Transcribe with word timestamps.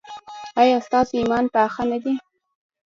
ایا 0.61 0.77
ستاسو 0.87 1.13
ایمان 1.19 1.45
پاخه 1.53 1.83
نه 1.91 1.97
دی؟ 2.03 2.13